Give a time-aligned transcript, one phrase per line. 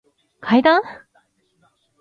[0.41, 0.81] 階段